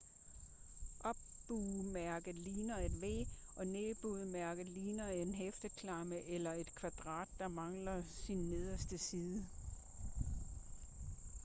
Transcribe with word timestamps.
"op-bue"-mærket 1.09 2.35
ligner 2.45 2.77
et 2.77 2.91
v 3.01 3.25
og 3.55 3.67
ned-bue-mærket 3.67 4.67
ligner 4.69 5.07
en 5.07 5.33
hæfteklamme 5.33 6.21
eller 6.25 6.51
et 6.53 6.75
kvadrat 6.75 7.27
der 7.37 7.47
mangler 7.47 8.03
sin 8.25 8.37
nederste 8.37 8.97
side 8.97 9.45